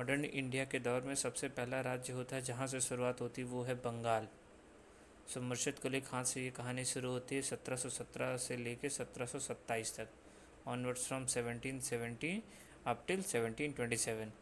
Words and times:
Modern 0.00 0.24
India 0.24 0.64
के 0.64 0.78
दौर 0.78 1.02
में 1.02 1.14
सबसे 1.14 1.48
पहला 1.48 1.80
राज्य 1.80 2.12
होता 2.12 2.36
है, 2.36 2.42
जहाँ 2.42 2.66
से 2.66 2.80
शुरुआत 2.80 3.20
होती, 3.20 3.42
वो 3.44 3.62
है 3.62 3.74
बंगाल। 3.76 4.26
सो 5.28 5.40
मुर्शिद 5.40 5.78
कुली 5.78 6.00
खान 6.00 6.24
से 6.24 6.42
ये 6.42 6.50
कहानी 6.50 6.84
शुरू 6.84 7.10
होती 7.10 7.34
है 7.36 7.42
1717 7.42 8.36
से 8.38 8.56
लेके 8.56 8.88
1727 8.88 9.92
तक 9.96 10.08
ऑनवर्ड्स 10.66 11.06
फ्रॉम 11.06 11.26
1770 11.26 12.40
अप 12.86 13.04
टिल 13.08 13.22
1727 13.24 14.32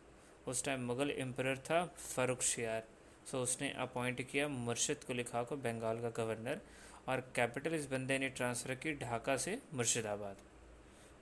उस 0.49 0.65
टाइम 0.65 0.85
मुग़ल 0.87 1.11
एम्पर 1.11 1.57
था 1.61 1.85
फ़ारुख 1.97 2.43
शियार। 2.45 2.85
सो 3.31 3.43
उसने 3.43 3.73
अपॉइंट 3.79 4.23
किया 4.31 4.49
मुर्शिद 4.51 5.05
कुली 5.07 5.25
खां 5.25 5.45
को 5.45 5.57
बंगाल 5.59 6.01
का 6.03 6.11
गवर्नर 6.23 6.61
और 7.09 7.21
कैपिटल 7.37 7.75
इस 7.75 7.91
बंदे 7.91 8.19
ने 8.19 8.29
ट्रांसफ़र 8.31 8.75
की 8.77 8.95
ढाका 9.03 9.37
से 9.39 9.59
मुर्शिदाबाद। 9.75 10.47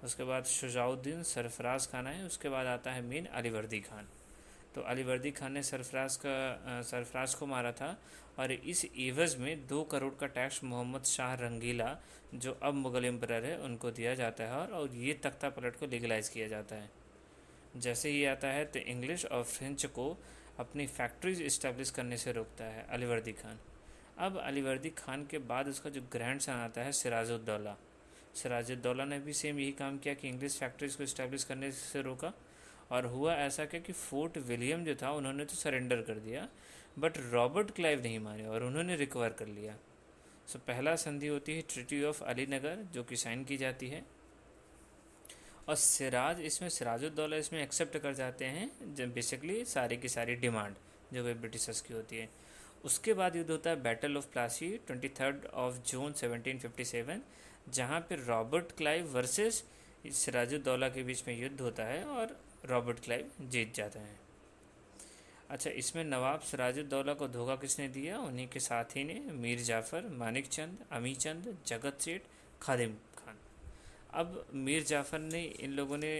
उसके 0.05 0.25
बाद 0.25 0.45
शुजाउद्दीन 0.45 1.23
सरफराज 1.25 1.87
खान 1.87 2.07
आए, 2.07 2.23
उसके 2.23 2.48
बाद 2.48 2.66
आता 2.69 2.93
है 2.93 3.03
मीन 3.03 3.27
अलीवर्दी 3.34 3.80
खान। 3.80 4.09
तो 4.77 4.83
अलीवर्दी 4.83 5.30
खान 5.33 5.53
ने 5.53 5.62
सरफराज 5.62 6.16
का 6.16 6.83
सरफराज 6.84 7.34
को 7.34 7.47
मारा 7.47 7.71
था 7.73 7.87
और 8.39 8.53
इस 8.53 8.84
एवज़ 8.84 9.37
में 9.39 9.67
दो 9.67 9.83
करोड़ 9.83 10.12
का 10.21 10.27
टैक्स 10.29 10.62
मोहम्मद 10.65 11.05
शाह 11.07 11.34
रंगीला 11.34 11.87
जो 12.37 12.53
अब 12.62 12.75
मुग़ल 12.75 13.05
एम्पर 13.05 13.33
है 13.45 13.57
उनको 13.59 13.91
दिया 13.91 14.15
जाता 14.15 14.45
है 14.45 14.53
और, 14.53 14.67
और 14.69 14.95
ये 14.95 15.15
तख्ता 15.25 15.48
पलट 15.51 15.77
को 15.77 15.87
लीगलाइज 15.87 16.29
किया 16.29 16.48
जाता 16.48 16.77
है। 16.77 16.91
जैसे 17.77 18.11
ही 18.11 18.25
आता 18.27 18.48
है 18.48 18.65
तो 18.65 18.79
इंग्लिश 18.87 19.25
और 19.27 19.43
फ्रेंच 19.45 19.87
को 19.89 20.07
अपनी 20.61 20.87
फैक्ट्रीज 20.89 21.41
इस्टेब्लिश 21.43 21.91
करने 21.91 22.17
से 22.17 22.33
रोकता 22.33 22.65
है 22.65 22.87
अलीवर्दी 22.89 23.33
खान। 23.33 23.59
अब 24.19 24.39
अलीवर्दी 24.39 24.91
खान 24.98 25.27
के 25.31 25.39
बाद 25.47 25.69
उसका 25.69 25.91
जो 25.91 26.01
ग्रैंड 26.12 26.41
सन 26.41 26.53
आता 26.53 26.81
है 26.81 26.93
सिराजुद्दौला। 26.93 27.77
सिराजुद्दौला 28.34 29.05
ने 29.05 29.19
भी 29.20 29.33
सेम 29.33 29.59
यही 29.59 29.73
काम 29.73 29.98
किया 29.98 30.15
कि 30.15 30.29
इंग्लिश 30.29 30.59
फैक्ट्रीज़ 30.59 30.97
को 30.97 31.03
इस्टेब्लिश 31.03 31.45
करने 31.45 31.72
से 31.72 32.03
रोका। 32.03 32.33
और 32.91 33.06
हुआ 33.06 33.34
ऐसा 33.34 33.65
क्या 33.65 33.81
कि 33.81 33.92
फोर्ट 33.92 34.39
विलियम 34.39 34.84
जो 34.84 34.95
था 34.95 35.11
उन्होंने 35.11 35.45
तो 35.45 35.55
सरेंडर 35.55 36.03
कर 36.03 36.15
दिया 36.15 36.48
बट 36.98 37.19
रॉबर्ट 37.19 37.70
क्लाइव 37.70 38.03
नहीं 38.03 38.19
माने 38.19 38.47
और 38.47 38.65
उन्होंने 38.65 38.97
रिकवर 38.97 39.31
कर 39.31 39.47
लिया। 39.47 39.77
सो 40.47 40.59
so, 40.59 40.65
पहला 40.65 40.97
संधि 40.97 41.27
होती 41.27 41.55
है 41.56 41.62
ट्रिटी 41.62 42.03
ऑफ़ 42.05 42.25
अलीनगर 42.25 42.77
जो 42.93 43.05
कि 43.05 43.17
साइन 43.17 43.45
की 43.45 43.56
जाती 43.56 43.89
है। 43.89 44.05
और 45.69 45.75
सिराज 45.75 46.41
इसमें 46.41 46.69
सिराजुद्दौला 46.69 47.37
इसमें 47.37 47.62
एक्सेप्ट 47.62 47.98
कर 47.98 48.15
जाते 48.15 48.45
हैं 48.45 48.95
जब 48.95 49.12
बेसिकली 49.12 49.65
सारी 49.65 49.97
की 49.97 50.09
सारी 50.09 50.34
डिमांड 50.34 50.75
जो 51.12 51.23
वे 51.23 51.34
ब्रिटिशर्स 51.34 51.81
की 51.81 51.95
होती 51.95 52.17
है। 52.17 52.28
उसके 52.84 53.15
बाद 53.15 53.37
युद्ध 53.37 53.50
होता 53.50 53.71
है 53.71 53.83
battle 53.83 54.17
of 54.17 54.27
Plassey 54.33 54.81
twenty 54.87 55.09
third 55.09 55.47
of 55.47 55.77
June 55.87 56.12
1757 56.12 57.21
जहाँ 57.69 58.00
पर 58.00 58.19
रॉबर्ट 58.19 58.73
क्लाइव 58.73 59.06
वर्सेस 59.06 59.65
सिराजुद्दौला 60.06 60.89
के 60.89 61.03
बीच 61.03 61.28
में 61.28 61.41
युद्ध 61.41 61.61
होता 61.61 61.84
है 61.84 62.05
और 62.05 62.37
रॉबर्ट 62.65 63.01
क्लाइव 63.01 63.31
जीत 63.43 63.75
जाते 63.75 63.99
हैं। 63.99 64.19
अच्छा 65.51 65.71
इसमें 65.73 66.03
नवाब 66.05 66.41
सिराजुद्दौला 66.41 67.15
को 67.15 67.29
धोखा 67.29 67.57
किसने 67.57 67.89
दिया? 67.89 68.19
उन्हीं 68.19 68.47
के 68.49 68.61
साथी 68.61 69.05
ने 69.05 69.21
मीर 69.33 69.61
जाफ़र, 69.62 70.07
मानिक 70.12 70.47
चंद, 70.49 70.79
अमी 70.93 71.15
चंद, 71.17 71.57
जगत 71.67 71.99
सेठ, 72.01 72.23
खादिम 72.62 72.95
खान। 73.19 73.37
अब 74.15 74.47
मीर 74.55 74.83
जाफ़र 74.84 75.19
ने 75.19 75.43
इन 75.43 75.73
लोगों 75.73 75.99
ने 75.99 76.15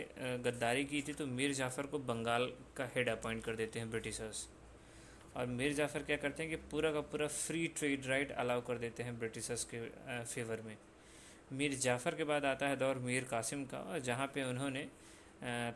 गद्दारी 0.45 0.85
की 0.85 1.03
थी 1.03 1.13
तो 1.13 1.27
मीर 1.29 1.53
जाफ़र 1.55 1.87
को 1.87 1.99
बंगाल 2.01 2.47
का 2.77 2.89
हेड 2.95 3.09
अपॉइंट 3.09 3.45
कर 3.45 3.57
देते 3.57 3.79
हैं 3.79 3.91
ब्रिटिशर्स। 3.91 4.47
और 5.37 5.47
मीर 5.47 5.73
जाफ़र 5.75 6.03
क्या 6.03 6.17
करते 6.17 6.43
हैं 6.43 6.51
कि 6.51 6.57
पूरा 6.71 6.93
का 6.93 7.01
पूरा 7.03 7.27
फ्री 7.29 7.67
ट्रेड 7.69 8.07
राइट 8.07 8.31
अलाउ 8.35 8.61
कर 8.67 8.79
देते 8.79 9.03
हैं 9.03 9.19
ब्रिटिशर्स 9.19 9.65
के 9.65 9.81
फेवर 10.25 10.61
में। 10.61 10.77
मीर 11.53 11.75
जाफ़र 11.77 12.15
के 12.15 12.25
बाद 12.25 12.45
आता 12.45 12.69
है 12.69 12.77
दौर 12.77 12.99
मीर 12.99 13.25
कासिम 13.25 13.65
का 13.65 13.79
और 13.81 13.99
जहाँ 14.01 14.27
पे 14.27 14.45
उन्होंने 14.45 14.87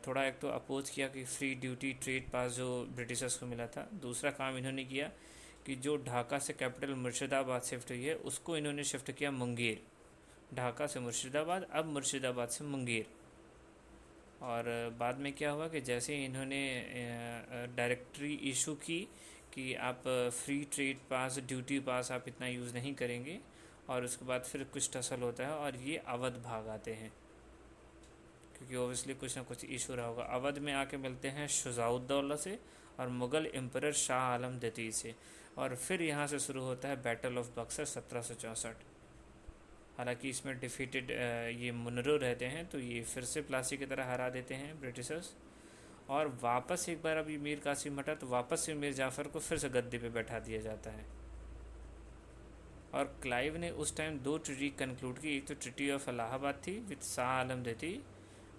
थोड़ा 0.06 0.25
एक 0.25 0.39
तो 0.41 0.48
अपोज 0.48 0.91
किया 0.91 1.08
कि 1.08 1.25
फ्री 1.27 1.55
ड्यूटी 1.56 1.92
ट्रेड 1.94 2.30
पास 2.30 2.53
जो 2.53 2.69
ब्रिटिशर्स 2.97 3.36
को 3.36 3.47
मिला 3.47 3.66
था। 3.66 3.88
दूसरा 4.03 4.31
काम 4.32 4.56
इन्होंने 4.56 4.84
किया 4.84 5.10
कि 5.66 5.75
जो 5.76 5.97
ढाका 5.98 6.38
से 6.38 6.53
कैपिटल 6.53 6.94
मुर्शिदाबाद 6.97 7.62
शिफ्ट 7.62 7.91
हुई 7.91 8.04
है, 8.04 8.15
उसको 8.15 8.56
इन्होंने 8.56 8.84
शिफ्ट 8.84 9.10
किया 9.10 9.31
मुंगेर। 9.31 9.82
ढाका 10.54 10.87
से 10.87 11.00
मुर्शिदाबाद, 11.00 11.66
अब 11.72 11.87
मुर्शिदाबाद 11.87 12.49
से 12.49 12.65
मुंगेर। 12.65 13.06
और 14.43 14.65
बाद 14.99 15.19
में 15.19 15.32
क्या 15.32 15.50
हुआ 15.50 15.69
कि 15.69 15.81
जैसे 15.82 16.25
इन्होंने 16.25 16.62
डायरेक्टरी 17.76 18.34
इशू 18.50 18.75
की 18.76 19.00
कि 19.54 19.75
आप 19.76 20.03
free 20.34 20.60
trade 20.72 20.99
pass 21.10 21.38
duty 21.38 21.78
pass 21.81 22.10
आप 22.12 22.28
इतना 22.28 22.47
यूज़ 22.47 22.75
नहीं 22.75 22.94
करेंगे, 22.94 23.38
और 23.88 24.04
उसके 24.04 24.25
बाद 24.25 24.43
फिर 24.43 24.65
कुछ 24.65 24.91
टसल 24.93 25.20
होता 25.22 25.47
है 25.47 25.54
और 25.54 25.76
ये 25.78 25.97
अवध 26.09 26.43
भाग 26.44 26.69
आते 26.69 26.93
हैं। 26.93 27.12
क्योंकि 28.60 28.76
ओबियसली 28.76 29.15
कुछ 29.15 29.37
ना 29.37 29.43
कुछ 29.43 29.65
इशू 29.66 29.94
रहा 29.94 30.06
होगा। 30.06 30.22
अवध 30.31 30.59
में 30.59 30.72
आके 30.75 30.97
मिलते 30.98 31.28
हैं 31.28 31.47
शुजाउद्दौला 31.48 32.37
से 32.37 32.59
और 33.00 33.09
मुग़ल 33.10 33.47
एम्पर 33.54 33.93
शाह 33.97 34.22
आलम 34.22 34.59
दती 34.60 34.91
से। 34.93 35.15
और 35.59 35.75
फिर 35.76 36.03
यहाँ 36.03 36.26
से 36.26 36.38
शुरू 36.38 36.62
होता 36.62 36.88
है 36.88 36.97
बैटल 37.03 37.38
ऑफ़ 37.38 37.49
बक्सर 37.56 37.84
सत्रह 37.87 38.22
सौ 38.22 38.34
चौंसठ। 38.34 38.82
हालाँकि 39.99 40.28
इसमें 40.31 40.59
डिफीटेड 40.60 41.10
ये 41.60 41.70
मुनरो 41.75 42.16
रहते 42.16 42.47
हैं 42.47 42.66
तो 42.69 42.78
ये 42.81 43.00
फिर 43.04 43.25
से 43.25 43.41
प्लासी 43.43 43.76
की 43.76 43.87
तरह 43.87 44.12
हरा 44.12 44.28
देते 44.31 44.54
हैं 44.54 44.78
ब्रिटिशर्स। 44.81 45.32
और 46.10 46.28
वापस 46.43 46.88
एक 46.88 47.03
बार 47.03 47.16
अभी 47.16 47.38
मीर 47.38 47.60
कासिम 47.65 47.99
हटा 47.99 48.15
तो 48.15 48.26
वापस 48.26 48.66
से 48.66 48.75
मीर 48.75 48.93
जाफ़र 48.93 49.28
को 49.28 49.38
फिर 49.38 49.59
से 49.59 49.69
गद्दे 49.70 49.99
पे 49.99 50.09
बैठा 50.10 50.38
दिया 50.41 50.60
जाता 50.60 50.91
है। 50.91 51.04
और 52.94 53.04
क्लाइव 53.22 53.56
ने 53.56 53.70
उस 53.72 53.97
टाइम 53.97 54.19
दो 54.20 54.37
ट्रिटी 54.38 54.69
कंक्लूड 54.78 55.19
की, 55.19 55.37
एक 55.37 55.47
तो 55.47 55.54
ट्रिटी 55.54 55.91
ऑफ़ 55.91 56.09
अलाहाबाद 56.10 56.62
थी 56.66 56.78
विद 56.81 57.00
शाह 57.06 57.28
आलम 57.31 57.62
देती 57.62 57.93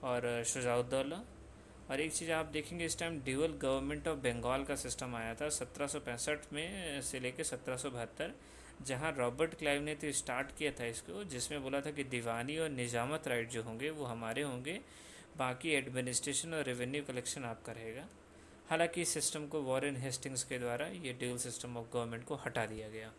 और 0.04 0.44
शुजाउद्दौला। 0.44 1.22
और 1.92 2.00
एक 2.00 2.14
चीज़ 2.14 2.32
आप 2.32 2.46
देखेंगे, 2.46 2.86
इस 2.86 3.00
time 3.00 3.20
dual 3.20 3.52
government 3.52 4.08
of 4.08 4.18
Bengal 4.18 4.64
का 4.64 4.76
सिस्टम 4.76 5.16
आया 5.16 5.36
था, 5.36 5.50
सत्रह 5.50 5.88
सौ 5.88 6.00
पैंसठ 6.00 6.54
में 6.54 7.02
से 7.02 7.20
लेकर 7.20 7.44
सत्रह 7.44 7.78
जहाँ 8.82 9.16
रॉबर्ट 9.18 9.54
क्लाइव 9.56 9.82
ने 9.82 9.96
तो 9.96 10.12
स्टार्ट 10.12 10.48
किया 10.58 10.72
था 10.72 10.86
इसको, 10.86 11.24
जिसमें 11.24 11.64
बोला 11.64 11.82
था 11.82 11.92
कि 11.92 12.04
दीवानी 12.04 12.58
और 12.58 12.70
निजामत 12.70 13.28
राइट 13.28 13.50
जो 13.50 13.64
होंगे, 13.64 13.90
वो 13.90 14.06
हमारे 14.06 14.42
होंगे, 14.42 14.82
बाकी 15.38 15.70
एडमिनिस्ट्रेशन 15.70 16.54
और 16.54 16.64
रेवेन्यू 16.64 17.04
कलेक्शन 17.04 17.44
आपका 17.44 17.72
रहेगा। 17.72 18.08
हालाँकि 18.70 19.02
इस 19.02 19.10
सिस्टम 19.10 19.48
को 19.48 19.62
वॉरेन 19.62 19.96
हेस्टिंग्स 19.96 20.44
के 20.44 20.60
द्वारा, 20.60 20.88
ये 20.88 21.14
ड्यूल 21.14 21.38
सिस्टम 21.38 21.78
ऑफ़ 21.78 21.88
गवर्नमेंट 21.94 22.24
को 22.26 22.36
हटा 22.36 22.66
दिया 22.66 22.90
गया। 22.90 23.12